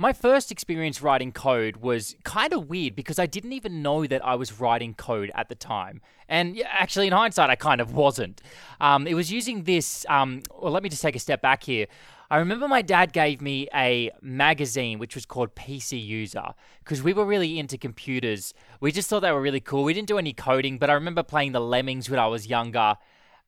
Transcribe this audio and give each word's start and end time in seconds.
My 0.00 0.12
first 0.12 0.52
experience 0.52 1.02
writing 1.02 1.32
code 1.32 1.78
was 1.78 2.14
kind 2.22 2.52
of 2.52 2.68
weird 2.68 2.94
because 2.94 3.18
I 3.18 3.26
didn't 3.26 3.52
even 3.52 3.82
know 3.82 4.06
that 4.06 4.24
I 4.24 4.36
was 4.36 4.60
writing 4.60 4.94
code 4.94 5.32
at 5.34 5.48
the 5.48 5.56
time. 5.56 6.02
And 6.28 6.62
actually, 6.68 7.08
in 7.08 7.12
hindsight, 7.12 7.50
I 7.50 7.56
kind 7.56 7.80
of 7.80 7.92
wasn't. 7.94 8.40
Um, 8.80 9.08
it 9.08 9.14
was 9.14 9.32
using 9.32 9.64
this. 9.64 10.06
Um, 10.08 10.42
well, 10.56 10.72
let 10.72 10.84
me 10.84 10.88
just 10.88 11.02
take 11.02 11.16
a 11.16 11.18
step 11.18 11.42
back 11.42 11.64
here. 11.64 11.88
I 12.30 12.36
remember 12.36 12.68
my 12.68 12.80
dad 12.80 13.12
gave 13.12 13.42
me 13.42 13.66
a 13.74 14.12
magazine 14.22 15.00
which 15.00 15.16
was 15.16 15.26
called 15.26 15.56
PC 15.56 16.00
User 16.00 16.54
because 16.78 17.02
we 17.02 17.12
were 17.12 17.24
really 17.24 17.58
into 17.58 17.76
computers. 17.76 18.54
We 18.80 18.92
just 18.92 19.10
thought 19.10 19.20
they 19.20 19.32
were 19.32 19.42
really 19.42 19.60
cool. 19.60 19.82
We 19.82 19.94
didn't 19.94 20.08
do 20.08 20.18
any 20.18 20.32
coding, 20.32 20.78
but 20.78 20.90
I 20.90 20.92
remember 20.92 21.24
playing 21.24 21.52
the 21.52 21.60
Lemmings 21.60 22.08
when 22.08 22.20
I 22.20 22.28
was 22.28 22.46
younger 22.46 22.94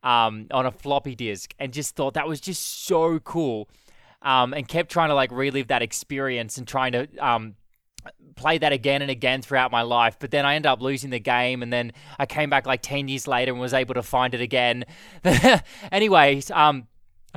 um, 0.03 0.49
on 0.51 0.67
a 0.67 0.73
floppy 0.73 1.15
disk 1.15 1.55
and 1.61 1.73
just 1.73 1.95
thought 1.95 2.15
that 2.15 2.27
was 2.27 2.41
just 2.41 2.87
so 2.87 3.21
cool 3.21 3.69
um, 4.23 4.53
and 4.55 4.67
kept 4.67 4.91
trying 4.91 5.09
to 5.09 5.15
like 5.15 5.31
relive 5.33 5.69
that 5.69 5.83
experience 5.83 6.59
and 6.59 6.67
trying 6.67 6.93
to 6.93 7.09
um, 7.19 7.55
play 8.37 8.59
that 8.59 8.73
again 8.73 9.03
and 9.03 9.11
again 9.11 9.43
throughout 9.43 9.71
my 9.71 9.83
life. 9.83 10.17
But 10.19 10.31
then 10.31 10.47
I 10.47 10.55
ended 10.55 10.71
up 10.71 10.81
losing 10.81 11.11
the 11.11 11.21
game, 11.21 11.63
and 11.63 11.73
then 11.73 11.93
I 12.19 12.27
came 12.27 12.51
back 12.51 12.67
like 12.67 12.83
10 12.83 13.09
years 13.09 13.27
later 13.27 13.53
and 13.53 13.61
was 13.61 13.75
able 13.75 13.95
to 13.95 14.03
find 14.03 14.35
it 14.35 14.41
again. 14.41 14.85
Anyways, 15.93 16.51
um, 16.51 16.87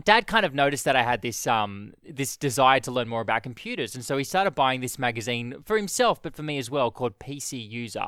Dad 0.03 0.25
kind 0.25 0.45
of 0.45 0.53
noticed 0.55 0.85
that 0.85 0.95
I 0.95 1.03
had 1.03 1.21
this 1.21 1.45
um 1.45 1.93
this 2.07 2.35
desire 2.35 2.79
to 2.81 2.91
learn 2.91 3.07
more 3.07 3.21
about 3.21 3.43
computers, 3.43 3.93
and 3.93 4.03
so 4.03 4.17
he 4.17 4.23
started 4.23 4.51
buying 4.51 4.81
this 4.81 4.97
magazine 4.97 5.55
for 5.65 5.77
himself, 5.77 6.21
but 6.21 6.35
for 6.35 6.43
me 6.43 6.57
as 6.57 6.71
well, 6.71 6.89
called 6.89 7.19
PC 7.19 7.69
User. 7.69 8.07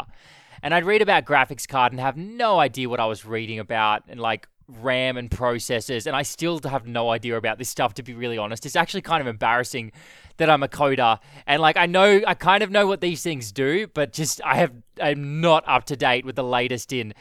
And 0.64 0.74
I'd 0.74 0.86
read 0.86 1.04
about 1.04 1.26
graphics 1.26 1.68
card 1.68 1.92
and 1.92 2.00
have 2.00 2.18
no 2.18 2.60
idea 2.60 2.90
what 2.90 3.00
I 3.00 3.06
was 3.06 3.24
reading 3.24 3.60
about, 3.60 4.04
and 4.08 4.20
like 4.20 4.48
RAM 4.68 5.18
and 5.18 5.30
processors, 5.30 6.08
and 6.08 6.16
I 6.16 6.24
still 6.24 6.60
have 6.64 6.88
no 6.88 7.12
idea 7.12 7.38
about 7.38 7.58
this 7.58 7.70
stuff, 7.70 7.94
to 7.96 8.04
be 8.04 8.14
really 8.14 8.38
honest. 8.38 8.66
It's 8.66 8.76
actually 8.76 9.02
kind 9.02 9.22
of 9.22 9.28
embarrassing 9.28 9.92
that 10.38 10.50
I'm 10.50 10.64
a 10.64 10.68
coder, 10.68 11.20
and 11.46 11.62
like 11.62 11.78
I 11.78 11.86
know, 11.86 12.22
I 12.26 12.34
kind 12.34 12.64
of 12.64 12.72
know 12.72 12.88
what 12.88 13.02
these 13.02 13.22
things 13.22 13.52
do, 13.52 13.88
but 13.88 14.12
just 14.14 14.42
I 14.44 14.56
have, 14.56 14.74
I'm 15.02 15.42
not 15.42 15.64
up 15.68 15.86
to 15.86 15.96
date 15.96 16.26
with 16.26 16.36
the 16.36 16.44
latest 16.44 16.92
in 16.94 17.14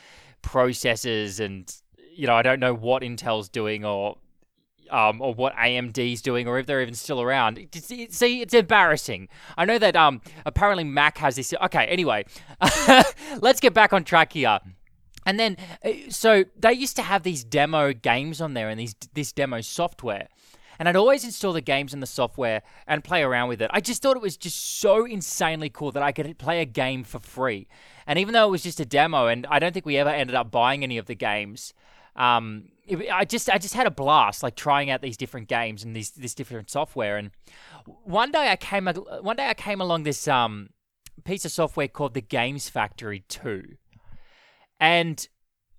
processors, 0.43 1.39
and 1.39 1.73
you 2.15 2.27
know, 2.27 2.35
I 2.35 2.43
don't 2.43 2.61
know 2.61 2.75
what 2.75 3.03
Intel's 3.03 3.49
doing 3.49 3.85
or. 3.85 4.17
Um, 4.91 5.23
or 5.23 5.33
what 5.33 5.57
AMD's 5.57 6.21
doing, 6.21 6.47
or 6.47 6.59
if 6.59 6.67
they're 6.67 6.83
even 6.83 6.93
still 6.93 7.21
around. 7.23 7.59
See, 7.75 8.43
it's 8.43 8.53
embarrassing. 8.53 9.29
I 9.57 9.65
know 9.65 9.79
that 9.79 9.97
um, 9.97 10.21
apparently 10.45 10.85
Mac 10.85 11.17
has 11.19 11.37
this. 11.37 11.55
Okay, 11.55 11.87
anyway, 11.87 12.27
let's 13.41 13.61
get 13.61 13.73
back 13.73 13.95
on 13.95 14.05
track 14.05 14.35
here. 14.35 14.61
And 15.27 15.41
then, 15.41 15.57
uh, 15.85 15.91
so 16.09 16.45
they 16.59 16.73
used 16.73 16.97
to 16.97 17.03
have 17.03 17.23
these 17.23 17.45
demo 17.45 17.93
games 17.93 18.41
on 18.41 18.55
there 18.55 18.69
and 18.69 18.79
these 18.79 18.95
this 19.15 19.33
demo 19.33 19.61
software. 19.61 20.29
And 20.79 20.89
I'd 20.89 20.97
always 20.97 21.25
install 21.25 21.53
the 21.53 21.61
games 21.61 21.93
and 21.93 22.03
the 22.03 22.07
software 22.07 22.63
and 22.87 23.05
play 23.05 23.23
around 23.23 23.49
with 23.49 23.63
it. 23.63 23.71
I 23.73 23.81
just 23.81 24.03
thought 24.03 24.17
it 24.17 24.23
was 24.23 24.37
just 24.37 24.81
so 24.81 25.05
insanely 25.05 25.71
cool 25.71 25.93
that 25.93 26.03
I 26.03 26.11
could 26.13 26.37
play 26.39 26.61
a 26.61 26.65
game 26.65 27.05
for 27.05 27.21
free. 27.21 27.69
And 28.07 28.19
even 28.19 28.35
though 28.35 28.49
it 28.49 28.51
was 28.51 28.63
just 28.63 28.81
a 28.81 28.85
demo, 28.85 29.29
and 29.29 29.47
I 29.49 29.61
don't 29.61 29.73
think 29.73 29.87
we 29.87 29.97
ever 29.99 30.11
ended 30.11 30.35
up 30.35 30.51
buying 30.51 30.83
any 30.83 30.99
of 30.99 31.07
the 31.07 31.15
games, 31.15 31.75
um, 32.17 32.71
it, 32.87 33.11
I 33.11 33.25
just 33.25 33.49
I 33.49 33.59
just 33.59 33.75
had 33.75 33.87
a 33.87 33.91
blast 33.91 34.43
like 34.43 34.57
trying 34.57 34.91
out 34.91 35.01
these 35.01 35.17
different 35.17 35.49
games 35.49 35.85
and 35.85 35.95
these 35.97 36.11
this 36.11 36.35
different 36.35 36.71
software. 36.71 37.17
And 37.17 37.31
one 38.05 38.31
day 38.31 38.51
I 38.51 38.57
came 38.57 38.87
one 38.87 39.37
day 39.37 39.49
I 39.49 39.55
came 39.55 39.81
along 39.81 40.03
this 40.03 40.29
um 40.29 40.71
piece 41.25 41.45
of 41.45 41.53
software 41.53 41.89
called 41.89 42.15
the 42.15 42.21
Games 42.21 42.69
Factory 42.69 43.25
Two. 43.29 43.77
And 44.81 45.27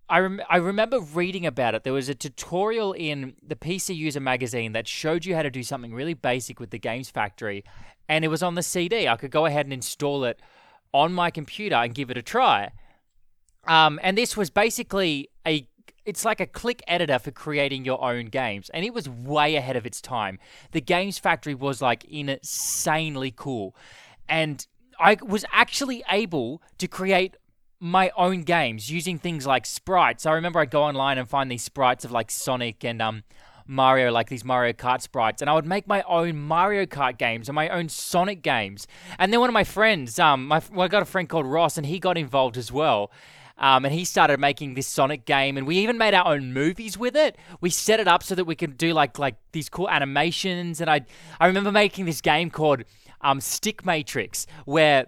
I, 0.08 0.20
rem- 0.20 0.42
I 0.50 0.58
remember 0.58 1.00
reading 1.00 1.46
about 1.46 1.76
it. 1.76 1.84
There 1.84 1.94
was 1.94 2.10
a 2.10 2.16
tutorial 2.16 2.94
in 2.94 3.36
the 3.46 3.56
PC 3.56 3.96
User 3.96 4.20
magazine 4.20 4.74
that 4.74 4.88
showed 4.88 5.26
you 5.26 5.36
how 5.36 5.42
to 5.42 5.50
do 5.50 5.64
something 5.64 5.94
really 5.94 6.14
basic 6.14 6.60
with 6.60 6.70
the 6.70 6.80
Games 6.80 7.10
Factory, 7.10 7.64
and 8.08 8.24
it 8.24 8.28
was 8.28 8.44
on 8.44 8.56
the 8.56 8.64
CD. 8.64 9.08
I 9.08 9.16
could 9.16 9.32
go 9.32 9.46
ahead 9.46 9.66
and 9.66 9.74
install 9.74 10.24
it 10.26 10.40
on 10.94 11.12
my 11.12 11.32
computer 11.32 11.76
and 11.76 11.94
give 11.94 12.10
it 12.10 12.18
a 12.18 12.22
try. 12.22 12.72
Um, 13.68 14.00
and 14.04 14.18
this 14.18 14.38
was 14.38 14.50
basically 14.50 15.30
a 15.46 15.68
it's 16.06 16.24
like 16.24 16.40
a 16.40 16.46
click 16.46 16.84
editor 16.88 17.18
for 17.18 17.32
creating 17.32 17.84
your 17.84 18.04
own 18.04 18.26
games 18.26 18.70
and 18.74 18.86
it 18.86 18.94
was 18.94 19.10
way 19.10 19.56
ahead 19.56 19.76
of 19.76 19.86
its 19.88 20.00
time 20.00 20.38
the 20.72 20.82
games 20.82 21.18
factory 21.18 21.56
was 21.56 21.82
like 21.82 22.04
insanely 22.06 23.34
cool 23.36 23.76
and 24.30 24.68
i 25.00 25.18
was 25.24 25.46
actually 25.52 26.04
able 26.12 26.62
to 26.78 26.88
create 26.88 27.36
my 27.80 28.12
own 28.18 28.44
games 28.44 28.90
using 28.90 29.20
things 29.20 29.46
like 29.46 29.66
sprites. 29.66 30.26
I 30.26 30.34
remember 30.34 30.60
I'd 30.60 30.72
go 30.72 30.84
online 30.84 31.18
and 31.18 31.28
find 31.28 31.52
these 31.52 31.64
sprites 31.64 32.06
of 32.06 32.12
like 32.12 32.32
Sonic 32.32 32.84
and 32.84 33.02
um, 33.02 33.24
Mario, 33.68 34.12
like 34.12 34.30
these 34.30 34.46
Mario 34.46 34.74
Kart 34.74 35.02
sprites, 35.02 35.42
and 35.42 35.50
I 35.50 35.54
would 35.54 35.66
make 35.66 35.88
my 35.88 36.04
own 36.04 36.38
Mario 36.38 36.86
Kart 36.86 37.18
games 37.18 37.50
and 37.50 37.56
my 37.56 37.70
own 37.70 37.90
Sonic 37.90 38.42
games. 38.42 38.88
And 39.18 39.34
then 39.34 39.40
one 39.40 39.50
of 39.50 39.54
my 39.54 39.64
friends, 39.64 40.20
um, 40.20 40.48
my 40.48 40.62
well, 40.72 40.86
I 40.86 40.88
got 40.88 41.02
a 41.02 41.06
friend 41.06 41.28
called 41.28 41.46
Ross, 41.46 41.78
and 41.78 41.86
he 41.86 42.00
got 42.00 42.18
involved 42.18 42.58
as 42.58 42.72
well. 42.72 43.12
Um, 43.58 43.86
and 43.86 43.94
he 43.94 44.04
started 44.04 44.40
making 44.40 44.74
this 44.74 44.86
Sonic 44.86 45.26
game, 45.26 45.58
and 45.58 45.66
we 45.66 45.78
even 45.78 45.98
made 45.98 46.14
our 46.14 46.28
own 46.28 46.54
movies 46.54 46.98
with 46.98 47.16
it. 47.16 47.38
We 47.62 47.70
set 47.70 48.02
it 48.02 48.08
up 48.08 48.22
so 48.22 48.36
that 48.36 48.44
we 48.46 48.56
could 48.56 48.78
do 48.78 48.94
like 48.94 49.18
like 49.18 49.36
these 49.52 49.70
cool 49.70 49.90
animations. 49.90 50.82
And 50.82 50.90
I 50.90 51.02
I 51.40 51.48
remember 51.48 51.72
making 51.72 52.06
this 52.06 52.22
game 52.22 52.50
called 52.50 52.84
um, 53.22 53.42
Stick 53.42 53.86
Matrix, 53.86 54.46
where 54.66 55.08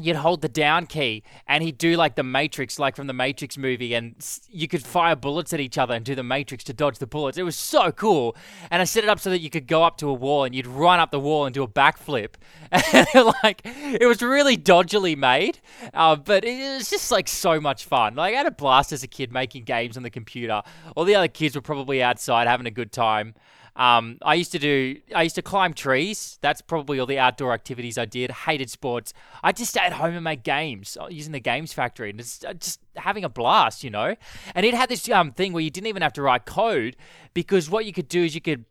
you'd 0.00 0.16
hold 0.16 0.40
the 0.40 0.48
down 0.48 0.86
key 0.86 1.22
and 1.46 1.62
he'd 1.62 1.76
do 1.76 1.96
like 1.96 2.14
the 2.14 2.22
matrix 2.22 2.78
like 2.78 2.96
from 2.96 3.06
the 3.06 3.12
matrix 3.12 3.58
movie 3.58 3.94
and 3.94 4.14
you 4.48 4.66
could 4.66 4.82
fire 4.82 5.14
bullets 5.14 5.52
at 5.52 5.60
each 5.60 5.76
other 5.76 5.94
and 5.94 6.04
do 6.04 6.14
the 6.14 6.22
matrix 6.22 6.64
to 6.64 6.72
dodge 6.72 6.98
the 6.98 7.06
bullets. 7.06 7.36
It 7.36 7.42
was 7.42 7.56
so 7.56 7.92
cool. 7.92 8.36
And 8.70 8.80
i 8.80 8.84
set 8.84 9.04
it 9.04 9.10
up 9.10 9.20
so 9.20 9.30
that 9.30 9.40
you 9.40 9.50
could 9.50 9.66
go 9.66 9.82
up 9.84 9.98
to 9.98 10.08
a 10.08 10.14
wall 10.14 10.44
and 10.44 10.54
you'd 10.54 10.66
run 10.66 10.98
up 10.98 11.10
the 11.10 11.20
wall 11.20 11.44
and 11.44 11.54
do 11.54 11.62
a 11.62 11.68
backflip. 11.68 12.34
And 12.72 13.32
like 13.42 13.62
it 13.64 14.06
was 14.06 14.22
really 14.22 14.56
dodgily 14.56 15.14
made 15.14 15.60
uh, 15.92 16.16
but 16.16 16.44
it 16.44 16.76
was 16.76 16.88
just 16.88 17.10
like 17.10 17.28
so 17.28 17.60
much 17.60 17.84
fun. 17.84 18.14
Like 18.14 18.34
i 18.34 18.38
had 18.38 18.46
a 18.46 18.50
blast 18.50 18.92
as 18.92 19.02
a 19.02 19.06
kid 19.06 19.32
making 19.32 19.64
games 19.64 19.96
on 19.96 20.02
the 20.02 20.10
computer. 20.10 20.62
All 20.96 21.04
the 21.04 21.14
other 21.14 21.28
kids 21.28 21.54
were 21.54 21.62
probably 21.62 22.02
outside 22.02 22.48
having 22.48 22.66
a 22.66 22.70
good 22.70 22.92
time 22.92 23.34
um, 23.74 24.18
I 24.22 24.34
used 24.34 24.52
to 24.52 24.58
do, 24.58 24.98
I 25.14 25.22
used 25.22 25.34
to 25.36 25.42
climb 25.42 25.72
trees. 25.72 26.38
That's 26.42 26.60
probably 26.60 27.00
all 27.00 27.06
the 27.06 27.18
outdoor 27.18 27.54
activities 27.54 27.96
I 27.96 28.04
did. 28.04 28.30
Hated 28.30 28.70
sports. 28.70 29.14
I 29.42 29.52
just 29.52 29.70
stay 29.70 29.80
at 29.80 29.94
home 29.94 30.14
and 30.14 30.24
make 30.24 30.42
games 30.42 30.98
uh, 31.00 31.06
using 31.08 31.32
the 31.32 31.40
Games 31.40 31.72
Factory 31.72 32.10
and 32.10 32.18
just, 32.18 32.44
uh, 32.44 32.52
just 32.54 32.80
having 32.96 33.24
a 33.24 33.30
blast, 33.30 33.82
you 33.82 33.90
know. 33.90 34.14
And 34.54 34.66
it 34.66 34.74
had 34.74 34.90
this 34.90 35.08
um, 35.08 35.32
thing 35.32 35.52
where 35.52 35.62
you 35.62 35.70
didn't 35.70 35.86
even 35.86 36.02
have 36.02 36.12
to 36.14 36.22
write 36.22 36.44
code 36.44 36.96
because 37.32 37.70
what 37.70 37.86
you 37.86 37.92
could 37.92 38.08
do 38.08 38.22
is 38.22 38.34
you 38.34 38.42
could 38.42 38.66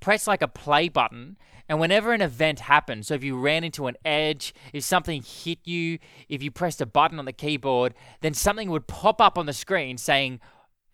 press 0.00 0.26
like 0.26 0.40
a 0.40 0.48
play 0.48 0.88
button 0.88 1.36
and 1.68 1.80
whenever 1.80 2.12
an 2.12 2.20
event 2.20 2.60
happened, 2.60 3.06
so 3.06 3.14
if 3.14 3.24
you 3.24 3.36
ran 3.36 3.64
into 3.64 3.88
an 3.88 3.96
edge, 4.04 4.54
if 4.72 4.84
something 4.84 5.22
hit 5.22 5.58
you, 5.64 5.98
if 6.28 6.42
you 6.42 6.50
pressed 6.50 6.80
a 6.80 6.86
button 6.86 7.18
on 7.18 7.24
the 7.24 7.32
keyboard, 7.32 7.94
then 8.20 8.34
something 8.34 8.70
would 8.70 8.86
pop 8.86 9.20
up 9.20 9.36
on 9.36 9.46
the 9.46 9.52
screen 9.52 9.98
saying, 9.98 10.40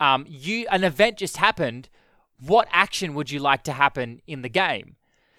um, 0.01 0.25
"You 0.27 0.67
an 0.71 0.83
event 0.83 1.19
just 1.19 1.37
happened 1.37 1.91
what 2.45 2.69
action 2.73 3.15
would 3.15 3.31
you 3.31 3.39
like 3.39 3.63
to 3.65 3.73
happen 3.73 4.21
in 4.27 4.43
the 4.43 4.49
game? 4.49 4.97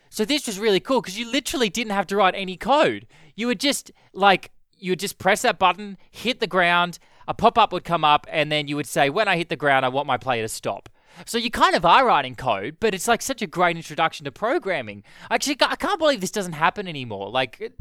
So 0.09 0.25
this 0.25 0.47
was 0.47 0.59
really 0.59 0.79
cool 0.79 1.01
because 1.01 1.17
you 1.17 1.29
literally 1.29 1.69
didn't 1.69 1.93
have 1.93 2.07
to 2.07 2.15
write 2.15 2.35
any 2.35 2.55
code. 2.55 3.07
You 3.35 3.47
would 3.47 3.59
just 3.59 3.91
like 4.13 4.51
you 4.77 4.91
would 4.91 4.99
just 4.99 5.17
press 5.17 5.41
that 5.41 5.57
button, 5.57 5.97
hit 6.11 6.39
the 6.39 6.47
ground, 6.47 6.99
a 7.27 7.33
pop-up 7.33 7.71
would 7.71 7.83
come 7.83 8.03
up, 8.03 8.27
and 8.29 8.51
then 8.51 8.67
you 8.67 8.75
would 8.75 8.85
say, 8.85 9.09
"When 9.09 9.27
I 9.27 9.37
hit 9.37 9.49
the 9.49 9.55
ground, 9.55 9.85
I 9.85 9.89
want 9.89 10.07
my 10.07 10.17
player 10.17 10.43
to 10.43 10.49
stop." 10.49 10.89
So 11.25 11.37
you 11.37 11.49
kind 11.51 11.75
of 11.75 11.85
are 11.85 12.05
writing 12.05 12.35
code, 12.35 12.77
but 12.79 12.93
it's 12.93 13.07
like 13.07 13.21
such 13.21 13.41
a 13.41 13.47
great 13.47 13.75
introduction 13.75 14.25
to 14.25 14.31
programming. 14.31 15.03
Actually, 15.29 15.57
I 15.61 15.75
can't 15.75 15.99
believe 15.99 16.21
this 16.21 16.31
doesn't 16.31 16.53
happen 16.53 16.87
anymore. 16.87 17.29
Like 17.29 17.73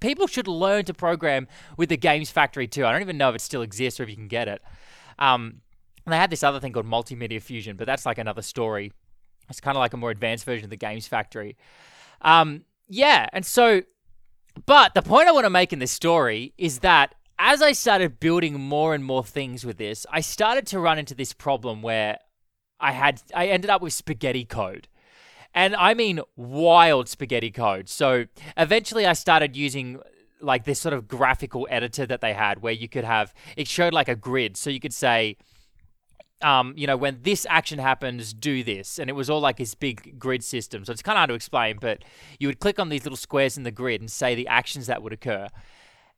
people 0.00 0.26
should 0.26 0.48
learn 0.48 0.84
to 0.86 0.94
program 0.94 1.48
with 1.76 1.88
the 1.88 1.96
Games 1.96 2.30
Factory 2.30 2.66
too. 2.66 2.84
I 2.86 2.92
don't 2.92 3.02
even 3.02 3.18
know 3.18 3.30
if 3.30 3.36
it 3.36 3.40
still 3.40 3.62
exists 3.62 4.00
or 4.00 4.04
if 4.04 4.10
you 4.10 4.16
can 4.16 4.28
get 4.28 4.48
it. 4.48 4.62
Um, 5.18 5.60
and 6.04 6.12
they 6.12 6.16
had 6.16 6.30
this 6.30 6.42
other 6.42 6.60
thing 6.60 6.72
called 6.72 6.86
Multimedia 6.86 7.40
Fusion, 7.40 7.76
but 7.76 7.86
that's 7.86 8.04
like 8.06 8.18
another 8.18 8.42
story. 8.42 8.92
It's 9.48 9.60
kind 9.60 9.76
of 9.76 9.80
like 9.80 9.94
a 9.94 9.96
more 9.96 10.10
advanced 10.10 10.44
version 10.44 10.64
of 10.64 10.70
the 10.70 10.76
Games 10.76 11.06
Factory. 11.06 11.56
Um, 12.20 12.64
yeah, 12.88 13.28
and 13.32 13.44
so, 13.44 13.82
but 14.66 14.94
the 14.94 15.02
point 15.02 15.28
I 15.28 15.32
want 15.32 15.44
to 15.44 15.50
make 15.50 15.72
in 15.72 15.78
this 15.78 15.90
story 15.90 16.54
is 16.58 16.80
that 16.80 17.14
as 17.38 17.62
I 17.62 17.72
started 17.72 18.20
building 18.20 18.60
more 18.60 18.94
and 18.94 19.04
more 19.04 19.24
things 19.24 19.64
with 19.64 19.78
this, 19.78 20.06
I 20.10 20.20
started 20.20 20.66
to 20.68 20.78
run 20.78 20.98
into 20.98 21.14
this 21.14 21.32
problem 21.32 21.82
where 21.82 22.18
I 22.80 22.92
had 22.92 23.22
I 23.34 23.48
ended 23.48 23.70
up 23.70 23.82
with 23.82 23.92
spaghetti 23.92 24.44
code. 24.44 24.88
And 25.54 25.76
I 25.76 25.94
mean 25.94 26.20
wild 26.36 27.08
spaghetti 27.08 27.50
code. 27.50 27.88
So 27.88 28.26
eventually 28.56 29.06
I 29.06 29.12
started 29.12 29.56
using 29.56 30.00
like 30.40 30.64
this 30.64 30.80
sort 30.80 30.92
of 30.92 31.08
graphical 31.08 31.66
editor 31.70 32.06
that 32.06 32.20
they 32.20 32.34
had 32.34 32.60
where 32.60 32.72
you 32.72 32.88
could 32.88 33.04
have 33.04 33.32
it 33.56 33.68
showed 33.68 33.92
like 33.92 34.08
a 34.08 34.16
grid. 34.16 34.56
So 34.56 34.68
you 34.68 34.80
could 34.80 34.92
say 34.92 35.36
um, 36.44 36.74
you 36.76 36.86
know, 36.86 36.96
when 36.96 37.20
this 37.22 37.46
action 37.48 37.78
happens, 37.78 38.34
do 38.34 38.62
this. 38.62 38.98
And 38.98 39.08
it 39.08 39.14
was 39.14 39.30
all 39.30 39.40
like 39.40 39.56
this 39.56 39.74
big 39.74 40.18
grid 40.18 40.44
system. 40.44 40.84
So 40.84 40.92
it's 40.92 41.00
kind 41.00 41.16
of 41.16 41.20
hard 41.20 41.30
to 41.30 41.34
explain, 41.34 41.78
but 41.80 42.04
you 42.38 42.48
would 42.48 42.60
click 42.60 42.78
on 42.78 42.90
these 42.90 43.04
little 43.04 43.16
squares 43.16 43.56
in 43.56 43.62
the 43.62 43.70
grid 43.70 44.02
and 44.02 44.10
say 44.10 44.34
the 44.34 44.46
actions 44.46 44.86
that 44.86 45.02
would 45.02 45.14
occur. 45.14 45.48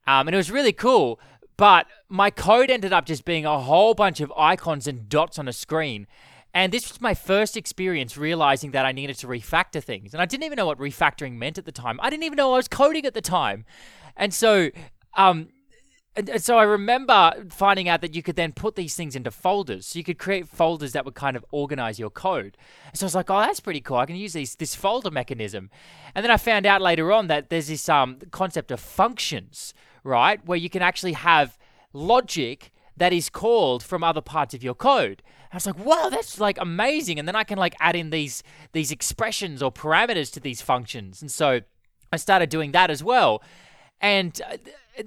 Um, 0.08 0.26
and 0.26 0.34
it 0.34 0.36
was 0.36 0.50
really 0.50 0.72
cool. 0.72 1.20
But 1.56 1.86
my 2.08 2.30
code 2.30 2.70
ended 2.70 2.92
up 2.92 3.06
just 3.06 3.24
being 3.24 3.46
a 3.46 3.60
whole 3.60 3.94
bunch 3.94 4.20
of 4.20 4.32
icons 4.36 4.88
and 4.88 5.08
dots 5.08 5.38
on 5.38 5.46
a 5.46 5.52
screen. 5.52 6.08
And 6.52 6.72
this 6.72 6.88
was 6.88 7.00
my 7.00 7.14
first 7.14 7.56
experience 7.56 8.16
realizing 8.16 8.72
that 8.72 8.84
I 8.84 8.90
needed 8.90 9.16
to 9.18 9.28
refactor 9.28 9.82
things. 9.82 10.12
And 10.12 10.20
I 10.20 10.26
didn't 10.26 10.42
even 10.42 10.56
know 10.56 10.66
what 10.66 10.78
refactoring 10.78 11.34
meant 11.34 11.56
at 11.56 11.66
the 11.66 11.72
time. 11.72 12.00
I 12.02 12.10
didn't 12.10 12.24
even 12.24 12.36
know 12.36 12.52
I 12.54 12.56
was 12.56 12.66
coding 12.66 13.06
at 13.06 13.14
the 13.14 13.20
time. 13.20 13.64
And 14.16 14.34
so, 14.34 14.70
um, 15.16 15.50
and, 16.16 16.42
so 16.42 16.58
I 16.58 16.62
remember 16.62 17.32
finding 17.50 17.88
out 17.88 18.00
that 18.00 18.14
you 18.14 18.22
could 18.22 18.36
then 18.36 18.52
put 18.52 18.74
these 18.74 18.96
things 18.96 19.14
into 19.14 19.30
folders. 19.30 19.86
So 19.86 19.98
you 19.98 20.04
could 20.04 20.18
create 20.18 20.48
folders 20.48 20.92
that 20.92 21.04
would 21.04 21.14
kind 21.14 21.36
of 21.36 21.44
organize 21.50 21.98
your 21.98 22.10
code. 22.10 22.56
So 22.94 23.04
I 23.04 23.06
was 23.06 23.14
like, 23.14 23.30
oh, 23.30 23.40
that's 23.40 23.60
pretty 23.60 23.80
cool. 23.80 23.98
I 23.98 24.06
can 24.06 24.16
use 24.16 24.32
these 24.32 24.54
this 24.54 24.74
folder 24.74 25.10
mechanism. 25.10 25.70
And 26.14 26.24
then 26.24 26.30
I 26.30 26.36
found 26.36 26.66
out 26.66 26.80
later 26.80 27.12
on 27.12 27.26
that 27.28 27.50
there's 27.50 27.68
this 27.68 27.88
um 27.88 28.18
concept 28.30 28.70
of 28.70 28.80
functions, 28.80 29.74
right? 30.02 30.44
Where 30.46 30.58
you 30.58 30.70
can 30.70 30.82
actually 30.82 31.12
have 31.12 31.58
logic 31.92 32.72
that 32.96 33.12
is 33.12 33.28
called 33.28 33.82
from 33.82 34.02
other 34.02 34.22
parts 34.22 34.54
of 34.54 34.62
your 34.62 34.74
code. 34.74 35.22
I 35.52 35.56
was 35.56 35.66
like, 35.66 35.84
wow, 35.84 36.08
that's 36.10 36.40
like 36.40 36.58
amazing. 36.60 37.18
And 37.18 37.28
then 37.28 37.36
I 37.36 37.44
can 37.44 37.58
like 37.58 37.74
add 37.80 37.96
in 37.96 38.10
these 38.10 38.42
these 38.72 38.90
expressions 38.90 39.62
or 39.62 39.72
parameters 39.72 40.32
to 40.32 40.40
these 40.40 40.62
functions. 40.62 41.20
And 41.20 41.30
so 41.30 41.60
I 42.12 42.16
started 42.16 42.48
doing 42.48 42.72
that 42.72 42.90
as 42.90 43.02
well. 43.02 43.42
And 44.00 44.40
uh, 44.48 44.56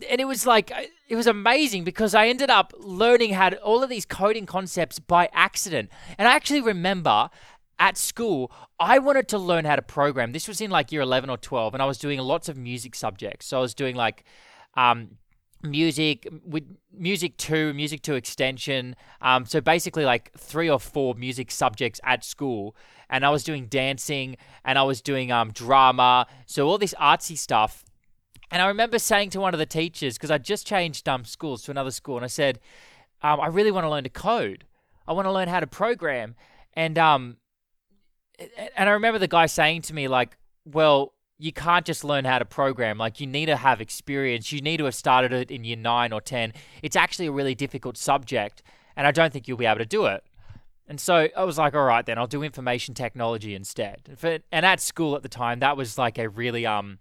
and 0.09 0.21
it 0.21 0.25
was 0.25 0.45
like 0.45 0.71
it 1.07 1.15
was 1.15 1.27
amazing 1.27 1.83
because 1.83 2.13
I 2.13 2.27
ended 2.27 2.49
up 2.49 2.73
learning 2.77 3.33
how 3.33 3.49
to 3.49 3.59
all 3.61 3.83
of 3.83 3.89
these 3.89 4.05
coding 4.05 4.45
concepts 4.45 4.99
by 4.99 5.29
accident. 5.33 5.89
And 6.17 6.27
I 6.27 6.35
actually 6.35 6.61
remember 6.61 7.29
at 7.79 7.97
school, 7.97 8.51
I 8.79 8.99
wanted 8.99 9.27
to 9.29 9.37
learn 9.37 9.65
how 9.65 9.75
to 9.75 9.81
program. 9.81 10.33
This 10.33 10.47
was 10.47 10.59
in 10.61 10.69
like 10.69 10.91
year 10.91 11.01
11 11.01 11.29
or 11.29 11.37
12, 11.37 11.73
and 11.73 11.81
I 11.81 11.85
was 11.85 11.97
doing 11.97 12.19
lots 12.19 12.49
of 12.49 12.57
music 12.57 12.93
subjects. 12.93 13.47
So 13.47 13.57
I 13.57 13.61
was 13.61 13.73
doing 13.73 13.95
like 13.95 14.25
um, 14.75 15.17
music 15.63 16.27
with 16.45 16.63
music 16.93 17.35
2 17.37 17.73
music 17.73 18.01
2 18.01 18.15
extension 18.15 18.95
um, 19.21 19.45
so 19.45 19.59
basically 19.59 20.05
like 20.05 20.31
three 20.37 20.69
or 20.69 20.79
four 20.79 21.13
music 21.15 21.51
subjects 21.51 21.99
at 22.05 22.23
school 22.23 22.75
and 23.09 23.25
i 23.25 23.29
was 23.29 23.43
doing 23.43 23.65
dancing 23.67 24.37
and 24.63 24.79
i 24.79 24.83
was 24.83 25.01
doing 25.01 25.33
um, 25.33 25.51
drama 25.51 26.25
so 26.45 26.65
all 26.67 26.77
this 26.77 26.95
artsy 26.99 27.37
stuff 27.37 27.83
and 28.51 28.61
I 28.61 28.67
remember 28.67 28.99
saying 28.99 29.29
to 29.31 29.39
one 29.39 29.53
of 29.53 29.59
the 29.59 29.65
teachers, 29.65 30.17
because 30.17 30.31
I 30.31 30.37
just 30.37 30.65
changed 30.65 31.07
um, 31.07 31.25
schools 31.25 31.63
to 31.63 31.71
another 31.71 31.91
school, 31.91 32.15
and 32.15 32.25
I 32.25 32.29
said, 32.29 32.59
um, 33.21 33.39
I 33.39 33.47
really 33.47 33.71
want 33.71 33.85
to 33.85 33.89
learn 33.89 34.03
to 34.03 34.09
code. 34.09 34.65
I 35.07 35.13
want 35.13 35.25
to 35.25 35.31
learn 35.31 35.47
how 35.47 35.59
to 35.59 35.67
program. 35.67 36.35
And 36.73 36.97
um, 36.97 37.37
and 38.75 38.89
I 38.89 38.93
remember 38.93 39.19
the 39.19 39.27
guy 39.27 39.45
saying 39.45 39.83
to 39.83 39.93
me, 39.93 40.07
like, 40.07 40.37
well, 40.65 41.13
you 41.37 41.51
can't 41.51 41.85
just 41.85 42.03
learn 42.03 42.25
how 42.25 42.39
to 42.39 42.45
program. 42.45 42.97
Like, 42.97 43.19
you 43.19 43.27
need 43.27 43.47
to 43.47 43.55
have 43.55 43.81
experience. 43.81 44.51
You 44.51 44.61
need 44.61 44.77
to 44.77 44.85
have 44.85 44.95
started 44.95 45.31
it 45.31 45.51
in 45.51 45.63
year 45.63 45.77
nine 45.77 46.13
or 46.13 46.21
10. 46.21 46.53
It's 46.81 46.95
actually 46.95 47.27
a 47.27 47.31
really 47.31 47.55
difficult 47.55 47.97
subject, 47.97 48.63
and 48.95 49.07
I 49.07 49.11
don't 49.11 49.31
think 49.31 49.47
you'll 49.47 49.57
be 49.57 49.65
able 49.65 49.79
to 49.79 49.85
do 49.85 50.05
it. 50.05 50.23
And 50.87 50.99
so 50.99 51.27
I 51.37 51.43
was 51.43 51.57
like, 51.57 51.75
all 51.75 51.85
right, 51.85 52.05
then 52.05 52.17
I'll 52.17 52.27
do 52.27 52.43
information 52.43 52.95
technology 52.95 53.53
instead. 53.53 54.17
And 54.51 54.65
at 54.65 54.81
school 54.81 55.15
at 55.15 55.21
the 55.21 55.29
time, 55.29 55.59
that 55.59 55.77
was 55.77 55.99
like 55.99 56.17
a 56.17 56.27
really 56.27 56.65
um 56.65 56.97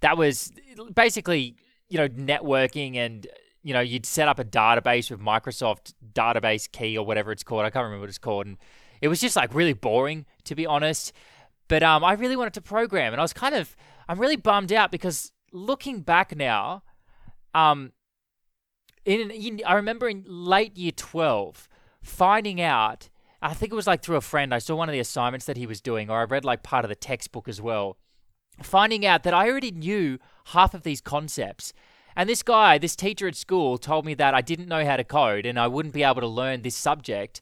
that 0.00 0.16
was 0.16 0.52
basically 0.94 1.56
you 1.88 1.98
know 1.98 2.08
networking 2.08 2.96
and 2.96 3.26
you 3.62 3.72
know 3.72 3.80
you'd 3.80 4.06
set 4.06 4.28
up 4.28 4.38
a 4.38 4.44
database 4.44 5.10
with 5.10 5.20
Microsoft 5.20 5.94
database 6.12 6.70
key 6.70 6.96
or 6.96 7.04
whatever 7.04 7.32
it's 7.32 7.42
called. 7.42 7.64
I 7.64 7.70
can't 7.70 7.84
remember 7.84 8.02
what 8.02 8.08
it's 8.08 8.18
called, 8.18 8.46
and 8.46 8.56
it 9.00 9.08
was 9.08 9.20
just 9.20 9.36
like 9.36 9.54
really 9.54 9.72
boring 9.72 10.26
to 10.44 10.54
be 10.54 10.66
honest. 10.66 11.12
But 11.68 11.82
um, 11.82 12.02
I 12.02 12.14
really 12.14 12.36
wanted 12.36 12.54
to 12.54 12.62
program, 12.62 13.12
and 13.12 13.20
I 13.20 13.24
was 13.24 13.32
kind 13.32 13.54
of 13.54 13.76
I'm 14.08 14.18
really 14.18 14.36
bummed 14.36 14.72
out 14.72 14.90
because 14.90 15.32
looking 15.52 16.00
back 16.00 16.34
now, 16.34 16.82
um, 17.54 17.92
in, 19.04 19.30
in 19.30 19.60
I 19.66 19.74
remember 19.74 20.08
in 20.08 20.24
late 20.26 20.76
year 20.76 20.92
twelve 20.92 21.68
finding 22.02 22.60
out. 22.60 23.08
I 23.40 23.54
think 23.54 23.70
it 23.70 23.76
was 23.76 23.86
like 23.86 24.02
through 24.02 24.16
a 24.16 24.20
friend. 24.20 24.52
I 24.52 24.58
saw 24.58 24.74
one 24.74 24.88
of 24.88 24.92
the 24.92 24.98
assignments 24.98 25.46
that 25.46 25.56
he 25.56 25.64
was 25.64 25.80
doing, 25.80 26.10
or 26.10 26.18
I 26.18 26.24
read 26.24 26.44
like 26.44 26.64
part 26.64 26.84
of 26.84 26.88
the 26.88 26.96
textbook 26.96 27.48
as 27.48 27.60
well 27.60 27.96
finding 28.62 29.06
out 29.06 29.22
that 29.22 29.34
I 29.34 29.48
already 29.48 29.70
knew 29.70 30.18
half 30.46 30.74
of 30.74 30.82
these 30.82 31.00
concepts. 31.00 31.72
And 32.16 32.28
this 32.28 32.42
guy, 32.42 32.78
this 32.78 32.96
teacher 32.96 33.28
at 33.28 33.36
school, 33.36 33.78
told 33.78 34.04
me 34.04 34.14
that 34.14 34.34
I 34.34 34.40
didn't 34.40 34.68
know 34.68 34.84
how 34.84 34.96
to 34.96 35.04
code 35.04 35.46
and 35.46 35.58
I 35.58 35.68
wouldn't 35.68 35.94
be 35.94 36.02
able 36.02 36.20
to 36.20 36.26
learn 36.26 36.62
this 36.62 36.74
subject 36.74 37.40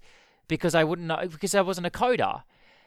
because 0.49 0.75
I 0.75 0.85
wouldn't 0.85 1.09
know 1.09 1.29
because 1.31 1.55
I 1.55 1.63
wasn't 1.63 1.87
a 1.87 1.91
coder. 1.91 2.43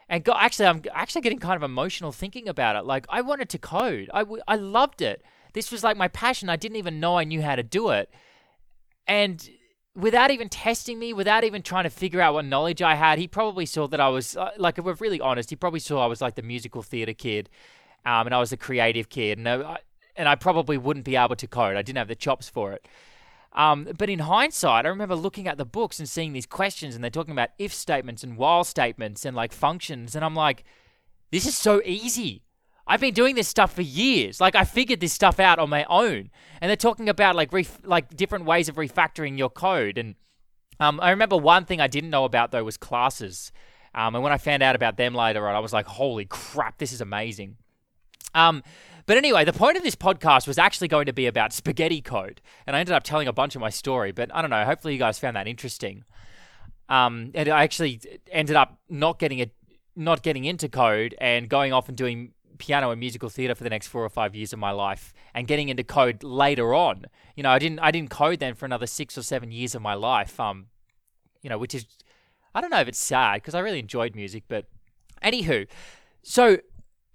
And 0.07 0.23
go, 0.23 0.33
actually, 0.35 0.67
I'm 0.67 0.83
actually 0.93 1.21
getting 1.21 1.39
kind 1.39 1.55
of 1.55 1.63
emotional 1.63 2.11
thinking 2.11 2.47
about 2.47 2.75
it. 2.75 2.85
Like 2.85 3.05
I 3.09 3.21
wanted 3.21 3.49
to 3.49 3.57
code. 3.57 4.09
I, 4.13 4.25
I 4.47 4.55
loved 4.55 5.01
it. 5.01 5.23
This 5.53 5.71
was 5.71 5.83
like 5.83 5.97
my 5.97 6.07
passion. 6.07 6.49
I 6.49 6.55
didn't 6.55 6.77
even 6.77 6.99
know 6.99 7.17
I 7.17 7.23
knew 7.23 7.41
how 7.41 7.55
to 7.55 7.63
do 7.63 7.89
it. 7.89 8.09
And 9.07 9.49
without 9.95 10.31
even 10.31 10.49
testing 10.49 10.99
me, 10.99 11.13
without 11.13 11.43
even 11.43 11.61
trying 11.61 11.83
to 11.83 11.89
figure 11.89 12.21
out 12.21 12.35
what 12.35 12.45
knowledge 12.45 12.81
I 12.81 12.95
had, 12.95 13.17
he 13.17 13.27
probably 13.27 13.65
saw 13.65 13.87
that 13.87 13.99
I 13.99 14.09
was 14.09 14.37
uh, 14.37 14.51
like, 14.57 14.77
if 14.77 14.85
we're 14.85 14.93
really 14.93 15.19
honest, 15.19 15.49
he 15.49 15.55
probably 15.55 15.79
saw 15.79 16.03
I 16.03 16.07
was 16.07 16.21
like 16.21 16.35
the 16.35 16.43
musical 16.43 16.83
theater 16.83 17.13
kid 17.13 17.49
um, 18.09 18.25
and 18.25 18.33
I 18.33 18.39
was 18.39 18.51
a 18.51 18.57
creative 18.57 19.07
kid, 19.09 19.37
and 19.37 19.47
I, 19.47 19.77
and 20.15 20.27
I 20.27 20.33
probably 20.33 20.79
wouldn't 20.79 21.05
be 21.05 21.15
able 21.15 21.35
to 21.35 21.47
code. 21.47 21.75
I 21.75 21.83
didn't 21.83 21.99
have 21.99 22.07
the 22.07 22.15
chops 22.15 22.49
for 22.49 22.73
it. 22.73 22.87
Um, 23.53 23.87
but 23.97 24.09
in 24.09 24.19
hindsight, 24.19 24.87
I 24.87 24.89
remember 24.89 25.15
looking 25.15 25.47
at 25.47 25.57
the 25.57 25.65
books 25.65 25.99
and 25.99 26.09
seeing 26.09 26.33
these 26.33 26.47
questions, 26.47 26.95
and 26.95 27.03
they're 27.03 27.11
talking 27.11 27.33
about 27.33 27.49
if 27.59 27.71
statements 27.71 28.23
and 28.23 28.35
while 28.35 28.63
statements 28.63 29.25
and 29.25 29.35
like 29.35 29.53
functions, 29.53 30.15
and 30.15 30.25
I'm 30.25 30.33
like, 30.33 30.63
this 31.31 31.45
is 31.45 31.55
so 31.55 31.83
easy. 31.85 32.41
I've 32.87 32.99
been 32.99 33.13
doing 33.13 33.35
this 33.35 33.47
stuff 33.47 33.73
for 33.73 33.83
years. 33.83 34.41
Like 34.41 34.55
I 34.55 34.63
figured 34.63 35.01
this 35.01 35.13
stuff 35.13 35.39
out 35.39 35.59
on 35.59 35.69
my 35.69 35.83
own, 35.87 36.31
and 36.61 36.69
they're 36.69 36.75
talking 36.75 37.09
about 37.09 37.35
like 37.35 37.53
ref- 37.53 37.85
like 37.85 38.15
different 38.15 38.45
ways 38.45 38.69
of 38.69 38.75
refactoring 38.77 39.37
your 39.37 39.51
code. 39.51 39.99
And 39.99 40.15
um, 40.79 40.99
I 40.99 41.11
remember 41.11 41.37
one 41.37 41.65
thing 41.65 41.79
I 41.79 41.87
didn't 41.87 42.09
know 42.09 42.25
about 42.25 42.49
though 42.49 42.63
was 42.63 42.77
classes. 42.77 43.51
Um, 43.93 44.15
and 44.15 44.23
when 44.23 44.33
I 44.33 44.39
found 44.39 44.63
out 44.63 44.75
about 44.75 44.97
them 44.97 45.13
later 45.13 45.47
on, 45.47 45.55
I 45.55 45.59
was 45.59 45.73
like, 45.73 45.85
holy 45.85 46.25
crap, 46.25 46.79
this 46.79 46.91
is 46.91 47.01
amazing. 47.01 47.57
Um, 48.33 48.63
but 49.05 49.17
anyway, 49.17 49.43
the 49.43 49.53
point 49.53 49.75
of 49.75 49.83
this 49.83 49.95
podcast 49.95 50.47
was 50.47 50.57
actually 50.57 50.87
going 50.87 51.07
to 51.07 51.13
be 51.13 51.25
about 51.25 51.51
spaghetti 51.51 52.01
code, 52.01 52.41
and 52.67 52.75
I 52.75 52.79
ended 52.79 52.93
up 52.93 53.03
telling 53.03 53.27
a 53.27 53.33
bunch 53.33 53.55
of 53.55 53.61
my 53.61 53.69
story. 53.69 54.11
But 54.11 54.33
I 54.35 54.41
don't 54.41 54.51
know. 54.51 54.63
Hopefully, 54.65 54.93
you 54.93 54.99
guys 54.99 55.17
found 55.17 55.35
that 55.35 55.47
interesting. 55.47 56.03
Um, 56.89 57.31
and 57.33 57.49
I 57.49 57.63
actually 57.63 58.01
ended 58.31 58.55
up 58.55 58.77
not 58.89 59.19
getting 59.19 59.39
it, 59.39 59.51
not 59.95 60.21
getting 60.21 60.45
into 60.45 60.69
code, 60.69 61.15
and 61.19 61.49
going 61.49 61.73
off 61.73 61.87
and 61.87 61.97
doing 61.97 62.33
piano 62.59 62.91
and 62.91 62.99
musical 62.99 63.29
theater 63.29 63.55
for 63.55 63.63
the 63.63 63.69
next 63.69 63.87
four 63.87 64.03
or 64.03 64.09
five 64.09 64.35
years 64.35 64.53
of 64.53 64.59
my 64.59 64.71
life, 64.71 65.13
and 65.33 65.47
getting 65.47 65.69
into 65.69 65.83
code 65.83 66.23
later 66.23 66.73
on. 66.73 67.05
You 67.35 67.43
know, 67.43 67.51
I 67.51 67.57
didn't, 67.57 67.79
I 67.79 67.89
didn't 67.89 68.11
code 68.11 68.39
then 68.39 68.53
for 68.53 68.65
another 68.65 68.85
six 68.85 69.17
or 69.17 69.23
seven 69.23 69.51
years 69.51 69.73
of 69.73 69.81
my 69.81 69.93
life. 69.93 70.39
Um, 70.39 70.67
you 71.41 71.49
know, 71.49 71.57
which 71.57 71.73
is, 71.73 71.85
I 72.53 72.61
don't 72.61 72.69
know 72.69 72.81
if 72.81 72.87
it's 72.87 72.99
sad 72.99 73.35
because 73.35 73.55
I 73.55 73.59
really 73.59 73.79
enjoyed 73.79 74.15
music, 74.15 74.43
but 74.47 74.65
anywho, 75.23 75.67
so 76.21 76.57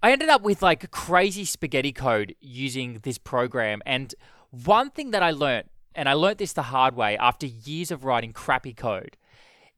I 0.05 0.11
ended 0.11 0.29
up 0.29 0.43
with 0.43 0.61
like 0.61 0.91
crazy 0.91 1.45
spaghetti 1.45 1.91
code 1.91 2.35
using 2.39 2.99
this 3.01 3.17
program. 3.17 3.81
And 3.87 4.13
one 4.51 4.91
thing 4.91 5.09
that 5.09 5.23
I 5.23 5.31
learned, 5.31 5.67
and 5.95 6.07
I 6.07 6.13
learned 6.13 6.37
this 6.37 6.53
the 6.53 6.61
hard 6.61 6.95
way 6.95 7.17
after 7.17 7.47
years 7.47 7.89
of 7.89 8.05
writing 8.05 8.31
crappy 8.31 8.75
code, 8.75 9.17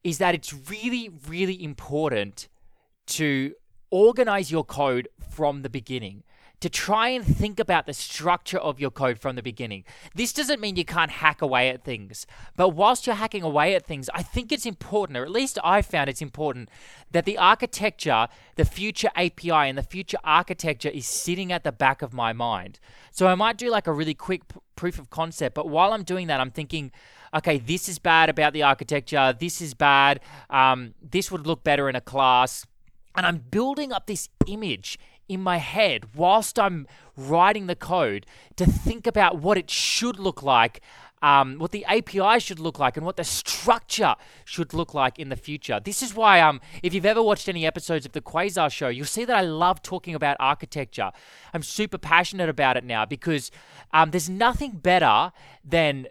is 0.04 0.18
that 0.18 0.36
it's 0.36 0.54
really, 0.70 1.10
really 1.30 1.64
important 1.64 2.50
to 3.06 3.54
organize 3.90 4.52
your 4.52 4.66
code 4.66 5.08
from 5.32 5.62
the 5.62 5.70
beginning 5.70 6.24
to 6.60 6.70
try 6.70 7.10
and 7.10 7.24
think 7.26 7.60
about 7.60 7.86
the 7.86 7.94
structure 7.94 8.58
of 8.58 8.80
your 8.80 8.90
code 8.90 9.20
from 9.20 9.36
the 9.36 9.44
beginning. 9.44 9.84
This 10.16 10.34
doesn't 10.34 10.60
mean 10.60 10.76
you 10.76 10.86
can't 10.86 11.12
hack 11.12 11.42
away 11.42 11.70
at 11.70 11.84
things, 11.84 12.26
but 12.56 12.70
whilst 12.70 13.06
you're 13.06 13.16
hacking 13.16 13.44
away 13.44 13.76
at 13.76 13.86
things, 13.86 14.10
I 14.14 14.24
think 14.24 14.52
it's 14.52 14.66
important, 14.66 15.18
or 15.18 15.24
at 15.24 15.32
least 15.32 15.60
I 15.64 15.82
found 15.84 16.10
it's 16.10 16.22
important, 16.22 16.70
that 17.12 17.26
the 17.26 17.38
architecture, 17.38 18.28
the 18.56 18.66
future 18.66 19.10
API, 19.16 19.52
and 19.52 19.78
the 19.78 19.84
future 19.84 20.18
architecture 20.24 20.90
is 20.90 21.06
sitting 21.06 21.52
at 21.52 21.64
the 21.64 21.72
back 21.72 22.02
of 22.02 22.14
my 22.14 22.34
mind. 22.34 22.80
So 23.12 23.28
I 23.28 23.36
might 23.36 23.58
do 23.58 23.70
like 23.70 23.86
a 23.86 23.94
really 23.94 24.16
quick 24.16 24.48
p- 24.48 24.60
proof 24.76 24.98
of 24.98 25.12
concept, 25.12 25.54
but 25.54 25.70
while 25.70 25.94
I'm 25.94 26.04
doing 26.04 26.26
that, 26.28 26.40
I'm 26.40 26.52
thinking, 26.52 26.92
okay, 27.36 27.60
this 27.60 27.88
is 27.88 28.00
bad 28.00 28.30
about 28.30 28.54
the 28.54 28.64
architecture, 28.64 29.34
this 29.38 29.62
is 29.62 29.76
bad, 29.76 30.22
um, 30.50 30.96
this 31.02 31.32
would 31.32 31.46
look 31.46 31.64
better 31.64 31.88
in 31.88 31.96
a 31.96 32.02
class. 32.02 32.66
And 33.16 33.26
I'm 33.26 33.44
building 33.50 33.92
up 33.92 34.06
this 34.06 34.30
image 34.46 35.00
in 35.28 35.42
my 35.42 35.58
head 35.58 36.06
whilst 36.16 36.58
I'm 36.60 36.88
writing 37.16 37.68
the 37.68 37.76
code 37.76 38.26
to 38.56 38.66
think 38.66 39.08
about 39.08 39.40
what 39.40 39.58
it 39.58 39.70
should 39.70 40.20
look 40.20 40.44
like, 40.44 40.82
um, 41.22 41.58
what 41.58 41.72
the 41.72 41.84
API 41.86 42.40
should 42.40 42.60
look 42.60 42.78
like, 42.78 42.96
and 42.96 43.06
what 43.06 43.18
the 43.18 43.24
structure 43.24 44.16
should 44.46 44.74
look 44.74 44.94
like 44.94 45.18
in 45.18 45.30
the 45.30 45.36
future. 45.36 45.80
This 45.84 46.04
is 46.04 46.14
why, 46.14 46.40
um, 46.42 46.62
if 46.84 46.94
you've 46.94 47.06
ever 47.06 47.24
watched 47.24 47.50
any 47.50 47.66
episodes 47.66 48.06
of 48.06 48.12
the 48.12 48.22
Quasar 48.22 48.72
Show, 48.72 48.90
you'll 48.90 49.06
see 49.06 49.26
that 49.26 49.36
I 49.36 49.42
love 49.42 49.82
talking 49.82 50.14
about 50.14 50.38
architecture. 50.40 51.12
I'm 51.54 51.64
super 51.64 51.98
passionate 51.98 52.50
about 52.50 52.78
it 52.78 52.84
now 52.84 53.06
because 53.06 53.52
um, 53.94 54.12
there's 54.12 54.30
nothing 54.30 54.74
better 54.74 55.32
than 55.66 56.08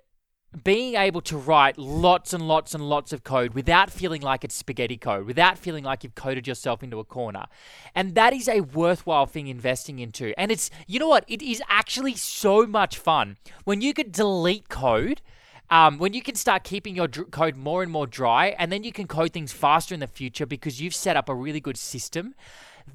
being 0.65 0.95
able 0.95 1.21
to 1.21 1.37
write 1.37 1.77
lots 1.77 2.33
and 2.33 2.47
lots 2.49 2.75
and 2.75 2.89
lots 2.89 3.13
of 3.13 3.25
code 3.25 3.55
without 3.55 3.91
feeling 3.91 4.23
like 4.23 4.45
it's 4.45 4.55
spaghetti 4.55 4.97
code, 4.97 5.27
without 5.27 5.59
feeling 5.59 5.85
like 5.85 6.03
you've 6.03 6.15
coded 6.15 6.47
yourself 6.47 6.83
into 6.83 6.99
a 6.99 7.05
corner. 7.05 7.47
And 7.95 8.15
that 8.15 8.33
is 8.33 8.49
a 8.49 8.61
worthwhile 8.61 9.27
thing 9.27 9.49
investing 9.49 9.99
into. 9.99 10.39
And 10.39 10.51
it's, 10.51 10.71
you 10.87 10.99
know 10.99 11.09
what? 11.09 11.25
It 11.29 11.43
is 11.43 11.63
actually 11.69 12.15
so 12.15 12.67
much 12.67 12.99
fun 12.99 13.37
when 13.65 13.81
you 13.81 13.93
could 13.93 14.13
delete 14.13 14.69
code 14.69 15.21
um, 15.69 15.99
when 15.99 16.13
you 16.13 16.23
can 16.23 16.37
start 16.37 16.63
keeping 16.63 16.95
your 16.95 17.09
dr- 17.09 17.31
code 17.31 17.57
more 17.57 17.83
and 17.83 17.91
more 17.91 18.07
dry, 18.07 18.55
and 18.59 18.71
then 18.71 18.85
you 18.85 18.93
can 18.93 19.09
code 19.09 19.33
things 19.33 19.53
faster 19.53 19.95
in 19.95 20.01
the 20.01 20.07
future 20.07 20.47
because 20.47 20.81
you've 20.81 20.95
set 20.95 21.17
up 21.17 21.29
a 21.29 21.35
really 21.35 21.61
good 21.61 21.77
system. 21.77 22.35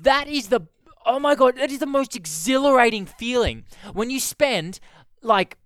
That 0.01 0.27
is 0.27 0.47
the 0.47 0.61
oh 1.05 1.19
my 1.19 1.35
god, 1.35 1.57
that 1.57 1.71
is 1.71 1.79
the 1.79 1.85
most 1.85 2.15
exhilarating 2.15 3.05
feeling 3.05 3.65
when 3.93 4.09
you 4.09 4.19
spend 4.19 4.79
like 5.21 5.57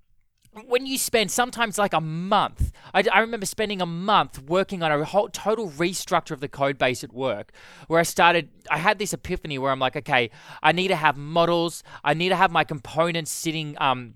when 0.68 0.86
you 0.86 0.98
spend 0.98 1.32
sometimes 1.32 1.78
like 1.78 1.94
a 1.94 2.02
month, 2.02 2.72
I, 2.94 3.04
I, 3.12 3.20
remember 3.20 3.46
spending 3.46 3.82
a 3.82 3.86
month 3.86 4.42
working 4.42 4.84
on 4.84 4.92
a 4.92 5.04
whole 5.04 5.28
total 5.30 5.70
restructure 5.70 6.32
of 6.32 6.40
the 6.40 6.48
code 6.48 6.78
base 6.78 7.04
at 7.04 7.14
work, 7.14 7.52
where 7.88 8.00
I 8.00 8.04
started, 8.04 8.50
I 8.72 8.78
had 8.78 8.98
this 8.98 9.14
epiphany 9.14 9.58
where 9.58 9.72
I'm 9.72 9.80
like, 9.80 9.96
okay, 9.98 10.32
I 10.64 10.72
need 10.72 10.88
to 10.90 10.96
have 10.96 11.18
models, 11.18 11.84
I 12.04 12.14
need 12.14 12.30
to 12.30 12.36
have 12.36 12.52
my 12.52 12.64
components 12.64 13.32
sitting, 13.32 13.76
um, 13.80 14.16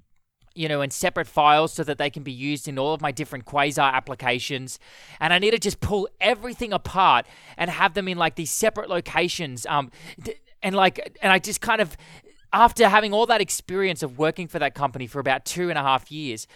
you 0.55 0.67
know, 0.67 0.81
in 0.81 0.91
separate 0.91 1.27
files 1.27 1.73
so 1.73 1.83
that 1.83 1.97
they 1.97 2.09
can 2.09 2.23
be 2.23 2.31
used 2.31 2.67
in 2.67 2.79
all 2.79 2.93
of 2.93 3.01
my 3.01 3.11
different 3.11 3.45
Quasar 3.45 3.93
applications. 3.93 4.79
And 5.19 5.33
I 5.33 5.39
need 5.39 5.51
to 5.51 5.59
just 5.59 5.79
pull 5.79 6.07
everything 6.19 6.73
apart 6.73 7.27
and 7.57 7.69
have 7.69 7.93
them 7.93 8.07
in 8.07 8.17
like 8.17 8.35
these 8.35 8.51
separate 8.51 8.89
locations. 8.89 9.65
Um, 9.65 9.91
and 10.61 10.75
like, 10.75 11.17
and 11.21 11.31
I 11.31 11.39
just 11.39 11.61
kind 11.61 11.81
of 11.81 11.95
after 12.51 12.87
having 12.87 13.13
all 13.13 13.25
that 13.27 13.41
experience 13.41 14.03
of 14.03 14.17
working 14.17 14.47
for 14.47 14.59
that 14.59 14.73
company 14.73 15.07
for 15.07 15.19
about 15.19 15.45
two 15.45 15.69
and 15.69 15.77
a 15.77 15.81
half 15.81 16.11
years, 16.11 16.47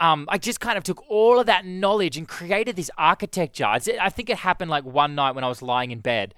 um, 0.00 0.26
I 0.28 0.38
just 0.38 0.60
kind 0.60 0.76
of 0.76 0.84
took 0.84 1.02
all 1.08 1.38
of 1.38 1.46
that 1.46 1.64
knowledge 1.64 2.16
and 2.16 2.28
created 2.28 2.76
this 2.76 2.90
architecture. 2.98 3.64
I 3.64 3.78
think 3.78 4.30
it 4.30 4.38
happened 4.38 4.70
like 4.70 4.84
one 4.84 5.14
night 5.14 5.34
when 5.34 5.44
I 5.44 5.48
was 5.48 5.62
lying 5.62 5.90
in 5.90 6.00
bed. 6.00 6.34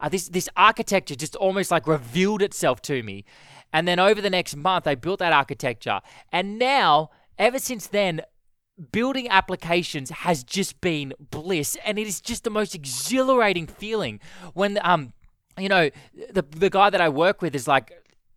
Uh, 0.00 0.08
this 0.08 0.28
this 0.28 0.48
architecture 0.56 1.14
just 1.14 1.36
almost 1.36 1.70
like 1.70 1.86
revealed 1.86 2.42
itself 2.42 2.82
to 2.82 3.02
me, 3.02 3.24
and 3.72 3.86
then 3.86 3.98
over 3.98 4.20
the 4.20 4.30
next 4.30 4.56
month, 4.56 4.86
I 4.86 4.94
built 4.96 5.20
that 5.20 5.32
architecture, 5.32 6.00
and 6.32 6.58
now 6.58 7.10
ever 7.38 7.60
since 7.60 7.86
then, 7.86 8.22
building 8.90 9.28
applications 9.28 10.10
has 10.10 10.42
just 10.42 10.80
been 10.80 11.14
bliss, 11.30 11.76
and 11.84 11.98
it 11.98 12.08
is 12.08 12.20
just 12.20 12.42
the 12.42 12.50
most 12.50 12.74
exhilarating 12.74 13.66
feeling 13.66 14.18
when 14.54 14.78
um 14.82 15.12
you 15.56 15.68
know 15.68 15.90
the 16.32 16.42
the 16.42 16.70
guy 16.70 16.90
that 16.90 17.00
I 17.00 17.08
work 17.08 17.40
with 17.40 17.54
is 17.54 17.68
like 17.68 17.92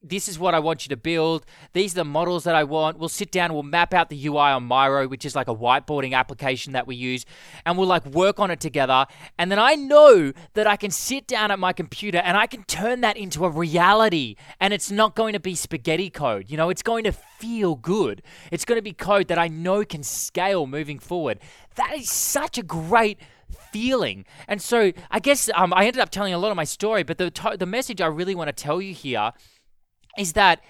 this 0.08 0.28
is 0.30 0.38
what 0.38 0.54
I 0.54 0.60
want 0.60 0.86
you 0.86 0.90
to 0.90 0.98
build. 0.98 1.46
These 1.74 1.94
are 1.94 1.96
the 1.96 2.06
models 2.06 2.44
that 2.44 2.56
I 2.56 2.64
want. 2.64 2.98
We'll 3.00 3.10
sit 3.10 3.32
down, 3.32 3.54
we'll 3.54 3.64
map 3.64 3.94
out 3.94 4.10
the 4.10 4.28
UI 4.28 4.38
on 4.38 4.68
Miro, 4.68 5.08
which 5.08 5.26
is 5.26 5.36
like 5.36 5.48
a 5.48 5.56
whiteboarding 5.56 6.14
application 6.14 6.74
that 6.74 6.88
we 6.88 6.96
use, 6.96 7.26
and 7.66 7.78
we'll 7.78 7.88
like 7.88 8.06
work 8.06 8.40
on 8.40 8.52
it 8.52 8.60
together. 8.60 9.06
And 9.38 9.52
then 9.52 9.60
I 9.60 9.76
know 9.76 10.32
that 10.54 10.68
I 10.68 10.76
can 10.76 10.92
sit 10.92 11.28
down 11.28 11.52
at 11.52 11.60
my 11.60 11.74
computer 11.74 12.20
and 12.20 12.38
I 12.38 12.48
can 12.48 12.64
turn 12.64 13.02
that 13.02 13.18
into 13.18 13.46
a 13.46 13.50
reality. 13.50 14.36
And 14.60 14.74
it's 14.74 14.92
not 14.92 15.16
going 15.16 15.34
to 15.34 15.40
be 15.40 15.56
spaghetti 15.56 16.10
code. 16.10 16.50
You 16.50 16.58
know, 16.58 16.70
it's 16.70 16.84
going 16.84 17.04
to 17.06 17.12
feel 17.12 17.76
good. 17.76 18.22
It's 18.52 18.66
going 18.66 18.78
to 18.78 18.84
be 18.84 18.94
code 18.94 19.28
that 19.28 19.40
I 19.40 19.48
know 19.48 19.84
can 19.84 20.04
scale 20.04 20.68
moving 20.68 21.00
forward. 21.00 21.40
That 21.76 21.98
is 21.98 22.10
such 22.10 22.58
a 22.58 22.64
great 22.64 23.20
feeling. 23.72 24.26
And 24.48 24.62
so 24.62 24.92
I 25.12 25.20
guess 25.20 25.50
um, 25.54 25.74
I 25.74 25.86
ended 25.86 26.02
up 26.02 26.10
telling 26.10 26.34
a 26.34 26.38
lot 26.38 26.52
of 26.52 26.56
my 26.56 26.64
story, 26.64 27.04
but 27.04 27.18
the, 27.18 27.30
to- 27.32 27.58
the 27.58 27.66
message 27.66 28.02
I 28.02 28.08
really 28.08 28.36
want 28.36 28.48
to 28.48 28.54
tell 28.54 28.82
you 28.82 28.94
here 28.94 29.34
is 30.18 30.34
that 30.34 30.62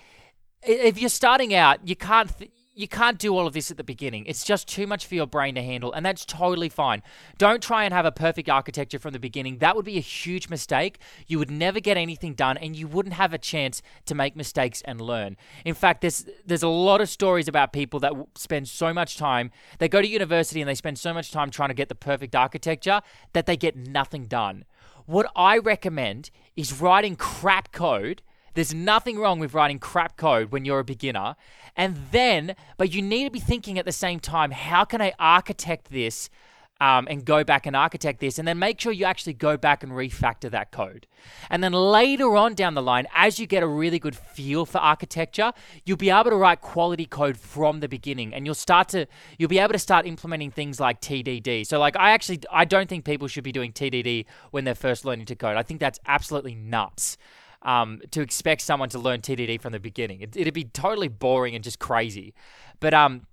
if 0.64 1.00
you're 1.00 1.10
starting 1.10 1.54
out, 1.54 1.88
you 1.88 1.96
can't 1.96 2.38
th- 2.38 2.52
you 2.78 2.90
can't 2.90 3.18
do 3.18 3.34
all 3.34 3.48
of 3.48 3.54
this 3.54 3.72
at 3.72 3.78
the 3.78 3.86
beginning. 3.86 4.26
It's 4.26 4.44
just 4.44 4.68
too 4.68 4.86
much 4.86 5.08
for 5.08 5.16
your 5.16 5.26
brain 5.26 5.56
to 5.56 5.64
handle, 5.64 5.94
and 5.94 6.06
that's 6.06 6.26
totally 6.26 6.68
fine. 6.68 7.04
Don't 7.38 7.64
try 7.64 7.86
and 7.86 7.94
have 7.94 8.06
a 8.06 8.12
perfect 8.12 8.50
architecture 8.50 9.00
from 9.00 9.14
the 9.14 9.20
beginning. 9.20 9.60
That 9.60 9.78
would 9.78 9.86
be 9.86 9.98
a 9.98 10.02
huge 10.02 10.50
mistake. 10.50 11.00
You 11.26 11.40
would 11.40 11.50
never 11.50 11.80
get 11.80 11.96
anything 11.96 12.34
done, 12.34 12.58
and 12.58 12.76
you 12.76 12.90
wouldn't 12.90 13.16
have 13.16 13.34
a 13.34 13.38
chance 13.38 13.82
to 14.08 14.14
make 14.14 14.36
mistakes 14.36 14.82
and 14.82 15.00
learn. 15.00 15.38
In 15.64 15.74
fact, 15.74 16.02
there's 16.02 16.26
there's 16.46 16.64
a 16.64 16.68
lot 16.68 17.00
of 17.00 17.08
stories 17.08 17.48
about 17.48 17.72
people 17.72 18.00
that 18.02 18.14
spend 18.36 18.68
so 18.68 18.94
much 18.94 19.18
time. 19.18 19.52
They 19.80 19.88
go 19.88 20.02
to 20.02 20.08
university 20.08 20.62
and 20.62 20.70
they 20.70 20.76
spend 20.76 21.00
so 21.00 21.14
much 21.14 21.32
time 21.32 21.52
trying 21.52 21.70
to 21.70 21.76
get 21.76 21.88
the 21.88 21.96
perfect 21.96 22.36
architecture 22.36 23.02
that 23.32 23.46
they 23.46 23.56
get 23.56 23.78
nothing 23.78 24.26
done. 24.26 24.66
What 25.06 25.32
I 25.34 25.60
recommend 25.60 26.30
is 26.58 26.82
writing 26.82 27.16
crap 27.16 27.72
code 27.72 28.22
there's 28.56 28.74
nothing 28.74 29.20
wrong 29.20 29.40
with 29.40 29.54
writing 29.54 29.80
crap 29.80 30.18
code 30.18 30.52
when 30.52 30.66
you're 30.66 30.80
a 30.80 30.84
beginner. 30.84 31.36
And 31.76 31.98
then, 32.12 32.56
but 32.78 32.94
you 32.94 33.02
need 33.02 33.26
to 33.26 33.32
be 33.32 33.40
thinking 33.40 33.78
at 33.78 33.86
the 33.86 33.92
same 33.92 34.20
time, 34.20 34.52
how 34.52 34.86
can 34.86 35.02
I 35.02 35.14
architect 35.20 35.92
this 35.92 36.30
um, 36.82 37.08
and 37.10 37.24
go 37.24 37.44
back 37.44 37.66
and 37.66 37.76
architect 37.76 38.20
this, 38.20 38.38
and 38.38 38.48
then 38.48 38.60
make 38.60 38.80
sure 38.80 38.92
you 38.92 39.06
actually 39.06 39.34
go 39.34 39.56
back 39.56 39.82
and 39.82 39.94
refactor 39.94 40.52
that 40.52 40.72
code. 40.72 41.08
And 41.50 41.64
then 41.64 41.72
later 41.72 42.36
on 42.36 42.54
down 42.54 42.74
the 42.74 42.82
line, 42.82 43.08
as 43.16 43.40
you 43.40 43.48
get 43.48 43.64
a 43.64 43.68
really 43.68 43.98
good 43.98 44.16
feel 44.16 44.66
for 44.66 44.80
architecture, 44.80 45.54
you'll 45.86 45.98
be 45.98 46.10
able 46.10 46.32
to 46.32 46.36
write 46.36 46.62
quality 46.62 47.06
code 47.06 47.38
from 47.38 47.80
the 47.80 47.88
beginning, 47.88 48.34
and 48.34 48.46
you'll 48.46 48.56
start 48.56 48.90
to 48.90 49.08
you'll 49.38 49.50
be 49.50 49.60
able 49.60 49.74
to 49.74 49.80
start 49.80 50.06
implementing 50.06 50.52
things 50.52 50.80
like 50.80 51.00
TDD. 51.00 51.66
So, 51.66 51.80
like, 51.80 51.96
I 51.96 52.12
actually 52.12 52.42
I 52.52 52.66
don't 52.66 52.90
think 52.90 53.06
people 53.06 53.28
should 53.28 53.44
be 53.44 53.54
doing 53.54 53.72
TDD 53.72 54.26
when 54.52 54.66
they're 54.66 54.76
first 54.76 55.06
learning 55.06 55.28
to 55.28 55.36
code. 55.36 55.56
I 55.56 55.64
think 55.64 55.80
that's 55.80 56.00
absolutely 56.06 56.56
nuts 56.56 57.18
um, 57.66 58.00
to 58.12 58.22
expect 58.22 58.62
someone 58.62 58.88
to 58.90 59.00
learn 59.00 59.20
TDD 59.20 59.60
from 59.60 59.74
the 59.74 59.80
beginning. 59.80 60.22
It, 60.22 60.36
would 60.38 60.54
be 60.54 60.64
totally 60.64 61.10
boring 61.10 61.56
and 61.56 61.64
just 61.64 61.80
crazy. 61.80 62.34
But 62.80 62.94
um, 62.94 63.26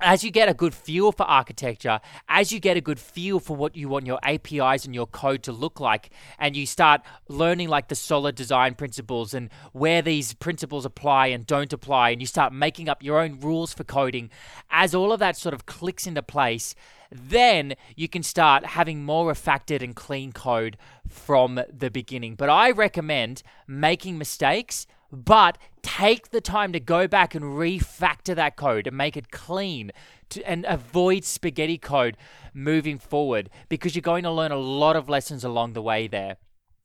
as 0.00 0.22
you 0.22 0.30
get 0.30 0.48
a 0.48 0.54
good 0.54 0.74
feel 0.74 1.10
for 1.10 1.24
architecture, 1.24 2.00
as 2.28 2.52
you 2.52 2.60
get 2.60 2.76
a 2.76 2.80
good 2.82 3.00
feel 3.00 3.40
for 3.40 3.56
what 3.56 3.74
you 3.74 3.88
want 3.88 4.06
your 4.06 4.18
APIs 4.22 4.84
and 4.84 4.94
your 4.94 5.06
code 5.06 5.42
to 5.44 5.52
look 5.52 5.80
like, 5.80 6.10
and 6.38 6.54
you 6.54 6.66
start 6.66 7.00
learning 7.28 7.68
like 7.68 7.88
the 7.88 7.94
solid 7.94 8.34
design 8.34 8.74
principles 8.74 9.32
and 9.32 9.50
where 9.72 10.02
these 10.02 10.34
principles 10.34 10.84
apply 10.84 11.28
and 11.28 11.46
don't 11.46 11.72
apply, 11.72 12.10
and 12.10 12.20
you 12.20 12.26
start 12.26 12.52
making 12.52 12.90
up 12.90 13.02
your 13.02 13.18
own 13.18 13.40
rules 13.40 13.72
for 13.72 13.84
coding, 13.84 14.30
as 14.70 14.94
all 14.94 15.12
of 15.12 15.18
that 15.18 15.36
sort 15.36 15.54
of 15.54 15.64
clicks 15.64 16.06
into 16.06 16.22
place, 16.22 16.74
then 17.10 17.74
you 17.96 18.08
can 18.08 18.22
start 18.22 18.64
having 18.66 19.04
more 19.04 19.32
refactored 19.32 19.82
and 19.82 19.94
clean 19.94 20.32
code 20.32 20.76
from 21.08 21.60
the 21.72 21.90
beginning. 21.90 22.34
But 22.34 22.50
I 22.50 22.70
recommend 22.70 23.42
making 23.66 24.18
mistakes, 24.18 24.86
but 25.10 25.58
take 25.82 26.30
the 26.30 26.40
time 26.40 26.72
to 26.72 26.80
go 26.80 27.08
back 27.08 27.34
and 27.34 27.44
refactor 27.44 28.34
that 28.34 28.56
code 28.56 28.86
and 28.86 28.96
make 28.96 29.16
it 29.16 29.30
clean 29.30 29.90
to, 30.30 30.42
and 30.48 30.66
avoid 30.68 31.24
spaghetti 31.24 31.78
code 31.78 32.16
moving 32.52 32.98
forward 32.98 33.48
because 33.68 33.94
you're 33.94 34.02
going 34.02 34.24
to 34.24 34.30
learn 34.30 34.52
a 34.52 34.58
lot 34.58 34.96
of 34.96 35.08
lessons 35.08 35.44
along 35.44 35.72
the 35.72 35.82
way 35.82 36.06
there. 36.06 36.36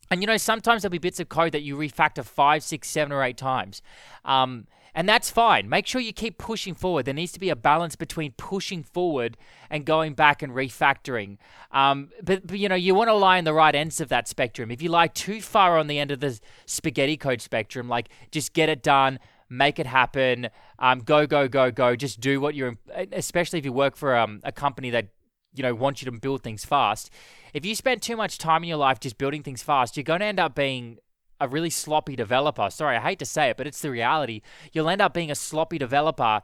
And 0.09 0.21
you 0.21 0.27
know, 0.27 0.37
sometimes 0.37 0.83
there'll 0.83 0.91
be 0.91 0.99
bits 0.99 1.19
of 1.19 1.27
code 1.27 1.53
that 1.53 1.63
you 1.63 1.75
refactor 1.75 2.23
five, 2.23 2.63
six, 2.63 2.87
seven, 2.89 3.11
or 3.11 3.23
eight 3.23 3.37
times. 3.37 3.81
Um, 4.23 4.67
and 4.95 5.09
that's 5.09 5.29
fine. 5.29 5.67
Make 5.69 5.88
sure 5.88 6.00
you 6.00 6.13
keep 6.13 6.38
pushing 6.38 6.75
forward. 6.75 7.05
There 7.05 7.13
needs 7.13 7.31
to 7.31 7.39
be 7.39 7.50
a 7.50 7.55
balance 7.55 7.95
between 7.95 8.33
pushing 8.33 8.83
forward 8.83 9.38
and 9.69 9.85
going 9.85 10.13
back 10.13 10.41
and 10.41 10.53
refactoring. 10.53 11.38
Um, 11.71 12.09
but, 12.21 12.45
but, 12.45 12.59
you 12.59 12.69
know, 12.69 12.75
you 12.75 12.93
want 12.93 13.09
to 13.09 13.13
lie 13.13 13.38
in 13.38 13.45
the 13.45 13.53
right 13.53 13.73
ends 13.73 14.00
of 14.00 14.09
that 14.09 14.27
spectrum. 14.27 14.69
If 14.69 14.81
you 14.81 14.89
lie 14.89 15.07
too 15.07 15.41
far 15.41 15.77
on 15.79 15.88
the 15.88 15.97
end 15.97 16.12
of 16.12 16.19
the 16.19 16.39
spaghetti 16.65 17.17
code 17.17 17.41
spectrum, 17.41 17.89
like 17.89 18.09
just 18.31 18.53
get 18.53 18.69
it 18.69 18.83
done, 18.83 19.19
make 19.50 19.79
it 19.79 19.88
happen, 19.88 20.50
um, 20.77 21.00
go, 21.00 21.25
go, 21.25 21.47
go, 21.47 21.71
go. 21.71 21.95
Just 21.95 22.19
do 22.19 22.39
what 22.39 22.53
you're, 22.53 22.77
especially 23.12 23.59
if 23.59 23.65
you 23.65 23.73
work 23.73 23.95
for 23.95 24.15
um, 24.15 24.41
a 24.43 24.51
company 24.51 24.91
that 24.91 25.07
you 25.55 25.62
know 25.62 25.75
wants 25.75 26.01
you 26.01 26.09
to 26.09 26.19
build 26.19 26.41
things 26.41 26.65
fast 26.65 27.12
if 27.53 27.63
you 27.63 27.75
spend 27.75 28.01
too 28.01 28.17
much 28.17 28.39
time 28.39 28.63
in 28.63 28.69
your 28.69 28.77
life 28.77 29.00
just 29.00 29.19
building 29.19 29.43
things 29.43 29.62
fast 29.62 29.95
you're 29.95 30.03
going 30.03 30.19
to 30.19 30.25
end 30.25 30.39
up 30.39 30.55
being 30.55 30.97
a 31.43 31.47
really 31.47 31.69
sloppy 31.69 32.15
developer. 32.15 32.69
Sorry, 32.69 32.95
I 32.97 33.01
hate 33.01 33.19
to 33.19 33.25
say 33.25 33.50
it, 33.50 33.57
but 33.57 33.67
it's 33.67 33.81
the 33.81 33.91
reality. 33.91 34.41
You'll 34.71 34.89
end 34.89 35.01
up 35.01 35.13
being 35.13 35.29
a 35.29 35.35
sloppy 35.35 35.77
developer 35.77 36.41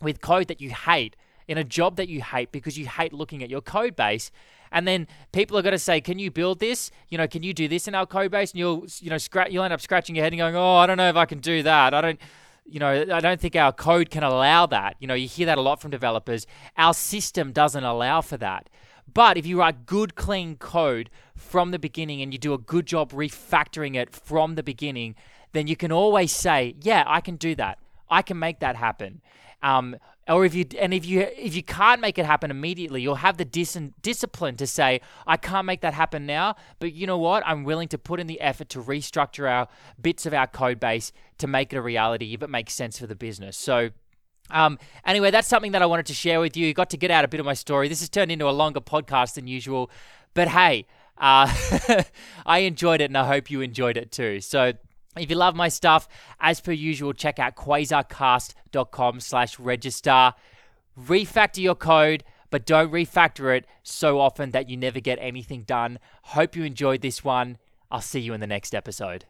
with 0.00 0.20
code 0.20 0.48
that 0.48 0.60
you 0.60 0.70
hate 0.70 1.16
in 1.48 1.58
a 1.58 1.64
job 1.64 1.96
that 1.96 2.08
you 2.08 2.22
hate 2.22 2.52
because 2.52 2.78
you 2.78 2.86
hate 2.86 3.12
looking 3.12 3.42
at 3.42 3.50
your 3.50 3.60
code 3.60 3.96
base. 3.96 4.30
And 4.70 4.86
then 4.86 5.06
people 5.32 5.56
are 5.58 5.62
going 5.62 5.72
to 5.72 5.78
say, 5.78 6.00
"Can 6.00 6.18
you 6.18 6.30
build 6.30 6.60
this? 6.60 6.90
You 7.08 7.18
know, 7.18 7.28
can 7.28 7.42
you 7.42 7.52
do 7.54 7.68
this 7.68 7.88
in 7.88 7.94
our 7.94 8.06
code 8.06 8.30
base?" 8.30 8.52
And 8.52 8.58
you'll, 8.58 8.86
you 9.00 9.10
know, 9.10 9.18
scratch. 9.18 9.50
You'll 9.50 9.64
end 9.64 9.72
up 9.72 9.80
scratching 9.80 10.16
your 10.16 10.24
head 10.24 10.32
and 10.32 10.38
going, 10.38 10.56
"Oh, 10.56 10.76
I 10.76 10.86
don't 10.86 10.96
know 10.96 11.08
if 11.08 11.16
I 11.16 11.24
can 11.24 11.38
do 11.38 11.62
that. 11.62 11.92
I 11.92 12.00
don't." 12.00 12.20
you 12.68 12.80
know, 12.80 13.04
I 13.12 13.20
don't 13.20 13.40
think 13.40 13.54
our 13.54 13.72
code 13.72 14.10
can 14.10 14.24
allow 14.24 14.66
that. 14.66 14.96
You 14.98 15.06
know, 15.06 15.14
you 15.14 15.28
hear 15.28 15.46
that 15.46 15.56
a 15.56 15.60
lot 15.60 15.80
from 15.80 15.92
developers. 15.92 16.48
Our 16.76 16.94
system 16.94 17.52
doesn't 17.52 17.84
allow 17.84 18.22
for 18.22 18.36
that. 18.38 18.68
But 19.12 19.36
if 19.36 19.46
you 19.46 19.60
write 19.60 19.86
good, 19.86 20.16
clean 20.16 20.56
code 20.56 21.08
from 21.36 21.70
the 21.70 21.78
beginning 21.78 22.22
and 22.22 22.32
you 22.32 22.38
do 22.38 22.54
a 22.54 22.58
good 22.58 22.86
job 22.86 23.12
refactoring 23.12 23.94
it 23.94 24.14
from 24.14 24.54
the 24.54 24.62
beginning, 24.62 25.14
then 25.52 25.66
you 25.66 25.76
can 25.76 25.92
always 25.92 26.32
say, 26.32 26.74
"Yeah, 26.80 27.04
I 27.06 27.20
can 27.20 27.36
do 27.36 27.54
that. 27.54 27.78
I 28.10 28.22
can 28.22 28.38
make 28.38 28.60
that 28.60 28.76
happen." 28.76 29.20
Um, 29.62 29.96
or 30.28 30.44
if 30.44 30.54
you 30.54 30.64
and 30.78 30.92
if 30.92 31.06
you 31.06 31.20
if 31.20 31.54
you 31.54 31.62
can't 31.62 32.00
make 32.00 32.18
it 32.18 32.26
happen 32.26 32.50
immediately, 32.50 33.00
you'll 33.00 33.16
have 33.16 33.36
the 33.36 33.44
dis- 33.44 33.78
discipline 34.02 34.56
to 34.56 34.66
say, 34.66 35.00
"I 35.26 35.36
can't 35.36 35.66
make 35.66 35.80
that 35.82 35.94
happen 35.94 36.26
now, 36.26 36.56
but 36.78 36.92
you 36.92 37.06
know 37.06 37.18
what? 37.18 37.42
I'm 37.46 37.64
willing 37.64 37.88
to 37.88 37.98
put 37.98 38.18
in 38.18 38.26
the 38.26 38.40
effort 38.40 38.68
to 38.70 38.82
restructure 38.82 39.48
our 39.50 39.68
bits 40.00 40.26
of 40.26 40.34
our 40.34 40.46
code 40.46 40.80
base 40.80 41.12
to 41.38 41.46
make 41.46 41.72
it 41.72 41.76
a 41.76 41.82
reality 41.82 42.34
if 42.34 42.42
it 42.42 42.50
makes 42.50 42.74
sense 42.74 42.98
for 42.98 43.06
the 43.06 43.14
business." 43.14 43.56
So 43.56 43.90
um, 44.50 44.78
anyway, 45.04 45.30
that's 45.30 45.48
something 45.48 45.72
that 45.72 45.82
I 45.82 45.86
wanted 45.86 46.06
to 46.06 46.14
share 46.14 46.40
with 46.40 46.56
you. 46.56 46.72
Got 46.72 46.90
to 46.90 46.96
get 46.96 47.10
out 47.10 47.24
a 47.24 47.28
bit 47.28 47.40
of 47.40 47.46
my 47.46 47.54
story. 47.54 47.88
This 47.88 48.00
has 48.00 48.08
turned 48.08 48.30
into 48.30 48.48
a 48.48 48.50
longer 48.50 48.80
podcast 48.80 49.34
than 49.34 49.46
usual, 49.46 49.90
but 50.34 50.48
hey, 50.48 50.86
uh, 51.18 51.52
I 52.46 52.58
enjoyed 52.60 53.00
it, 53.00 53.04
and 53.06 53.18
I 53.18 53.26
hope 53.26 53.50
you 53.50 53.60
enjoyed 53.60 53.96
it 53.96 54.12
too. 54.12 54.40
So. 54.40 54.72
If 55.18 55.30
you 55.30 55.36
love 55.36 55.56
my 55.56 55.68
stuff, 55.68 56.08
as 56.40 56.60
per 56.60 56.72
usual, 56.72 57.14
check 57.14 57.38
out 57.38 57.56
quasarcast.com 57.56 59.20
slash 59.20 59.58
register. 59.58 60.34
refactor 60.94 61.62
your 61.62 61.74
code, 61.74 62.22
but 62.50 62.66
don't 62.66 62.92
refactor 62.92 63.56
it 63.56 63.66
so 63.82 64.20
often 64.20 64.50
that 64.50 64.68
you 64.68 64.76
never 64.76 65.00
get 65.00 65.18
anything 65.20 65.62
done. 65.62 66.00
Hope 66.22 66.54
you 66.54 66.64
enjoyed 66.64 67.00
this 67.00 67.24
one. 67.24 67.56
I'll 67.90 68.02
see 68.02 68.20
you 68.20 68.34
in 68.34 68.40
the 68.40 68.46
next 68.46 68.74
episode. 68.74 69.24